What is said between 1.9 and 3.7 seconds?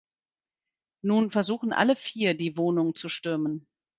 vier die Wohnung zu stürmen.